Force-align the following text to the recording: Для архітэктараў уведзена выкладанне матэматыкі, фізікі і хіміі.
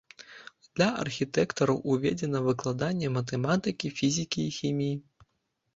Для 0.77 0.87
архітэктараў 1.03 1.77
уведзена 1.97 2.39
выкладанне 2.49 3.13
матэматыкі, 3.19 3.95
фізікі 4.03 4.41
і 4.49 4.57
хіміі. 4.59 4.95